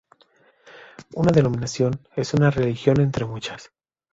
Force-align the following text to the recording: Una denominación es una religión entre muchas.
Una 1.13 1.31
denominación 1.31 2.01
es 2.15 2.33
una 2.33 2.49
religión 2.49 2.99
entre 3.01 3.25
muchas. 3.25 3.71